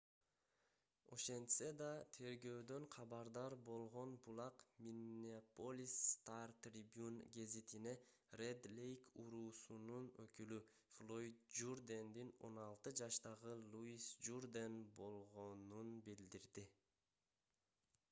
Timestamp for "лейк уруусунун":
8.79-10.09